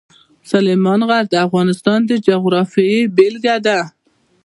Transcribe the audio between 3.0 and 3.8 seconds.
بېلګه ده.